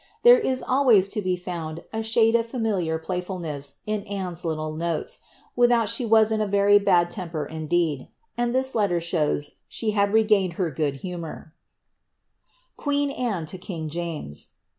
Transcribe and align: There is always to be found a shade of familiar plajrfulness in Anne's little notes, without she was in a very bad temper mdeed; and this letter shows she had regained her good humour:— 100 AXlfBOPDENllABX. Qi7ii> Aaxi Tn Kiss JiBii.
There 0.23 0.39
is 0.39 0.63
always 0.63 1.07
to 1.09 1.21
be 1.21 1.35
found 1.35 1.83
a 1.93 2.01
shade 2.01 2.35
of 2.35 2.47
familiar 2.47 2.97
plajrfulness 2.97 3.75
in 3.85 4.01
Anne's 4.05 4.43
little 4.43 4.73
notes, 4.75 5.19
without 5.55 5.89
she 5.89 6.07
was 6.07 6.31
in 6.31 6.41
a 6.41 6.47
very 6.47 6.79
bad 6.79 7.11
temper 7.11 7.47
mdeed; 7.51 8.07
and 8.35 8.51
this 8.55 8.73
letter 8.73 8.99
shows 8.99 9.57
she 9.67 9.91
had 9.91 10.11
regained 10.11 10.53
her 10.53 10.71
good 10.71 10.95
humour:— 11.05 11.53
100 12.83 13.13
AXlfBOPDENllABX. 13.13 13.13
Qi7ii> 13.13 13.15
Aaxi 13.15 13.59
Tn 13.59 13.91
Kiss 13.91 13.95
JiBii. 13.95 14.47